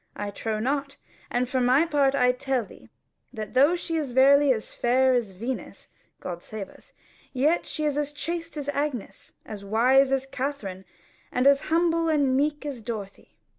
[0.15, 0.97] I trow not.
[1.29, 2.89] And for my part I tell thee,
[3.31, 5.89] that though she is verily as fair as Venus
[6.19, 6.93] (God save us)
[7.33, 10.85] yet is she as chaste as Agnes, as wise as Katherine,
[11.31, 13.37] and as humble and meek as Dorothy.